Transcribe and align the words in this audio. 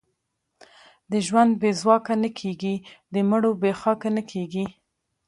د 1.11 1.13
ژوندو 1.27 1.59
بې 1.61 1.71
ځواکه 1.81 2.13
نه 2.23 2.29
کېږي، 2.39 2.75
د 3.13 3.15
مړو 3.29 3.51
بې 3.61 3.71
خاکه 3.79 4.09
نه 4.17 4.23
کېږي. 4.31 4.65